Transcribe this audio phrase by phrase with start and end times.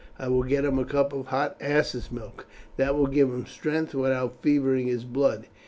[0.17, 3.93] I will get him a cup of hot ass's milk; that will give him strength
[3.93, 5.45] without fevering his blood.